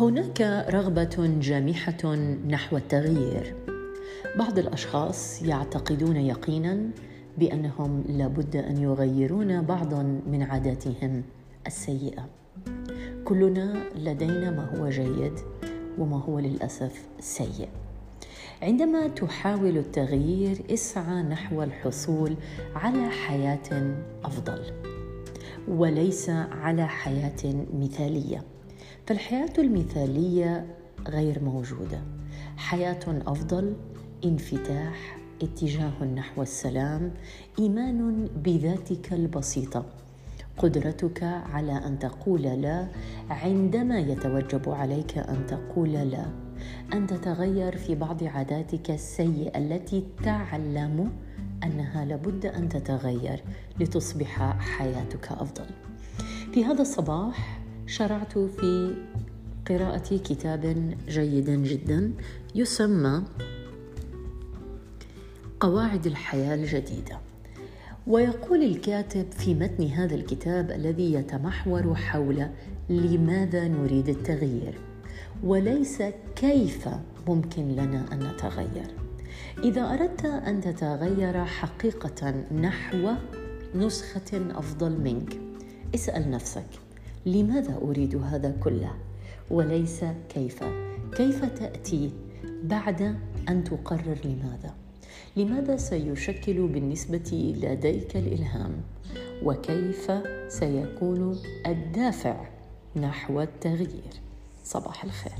[0.00, 2.14] هناك رغبة جامحة
[2.48, 3.54] نحو التغيير.
[4.38, 6.90] بعض الأشخاص يعتقدون يقينا
[7.38, 11.22] بأنهم لابد أن يغيرون بعضا من عاداتهم
[11.66, 12.28] السيئة.
[13.24, 15.32] كلنا لدينا ما هو جيد
[15.98, 17.68] وما هو للأسف سيء.
[18.62, 22.36] عندما تحاول التغيير اسعى نحو الحصول
[22.74, 24.62] على حياة أفضل
[25.68, 28.55] وليس على حياة مثالية.
[29.06, 30.66] فالحياة المثالية
[31.08, 32.00] غير موجودة.
[32.56, 33.76] حياة أفضل
[34.24, 37.14] انفتاح اتجاه نحو السلام
[37.58, 39.86] إيمان بذاتك البسيطة.
[40.58, 42.88] قدرتك على أن تقول لا
[43.30, 46.26] عندما يتوجب عليك أن تقول لا.
[46.92, 51.12] أن تتغير في بعض عاداتك السيئة التي تعلم
[51.64, 53.44] أنها لابد أن تتغير
[53.80, 55.66] لتصبح حياتك أفضل.
[56.52, 58.94] في هذا الصباح شرعت في
[59.68, 62.12] قراءة كتاب جيد جدا
[62.54, 63.22] يسمى
[65.60, 67.18] قواعد الحياة الجديدة.
[68.06, 72.46] ويقول الكاتب في متن هذا الكتاب الذي يتمحور حول
[72.88, 74.78] لماذا نريد التغيير
[75.44, 76.02] وليس
[76.36, 76.88] كيف
[77.28, 78.86] ممكن لنا أن نتغير.
[79.64, 83.10] إذا أردت أن تتغير حقيقة نحو
[83.74, 85.40] نسخة أفضل منك
[85.94, 86.85] اسأل نفسك.
[87.26, 88.94] لماذا أريد هذا كله؟
[89.50, 90.64] وليس كيف؟
[91.16, 92.10] كيف تأتي
[92.62, 93.18] بعد
[93.48, 94.74] أن تقرر لماذا؟
[95.36, 98.72] لماذا سيشكل بالنسبة لديك الإلهام؟
[99.42, 100.12] وكيف
[100.48, 102.46] سيكون الدافع
[102.96, 104.14] نحو التغيير؟
[104.64, 105.38] صباح الخير.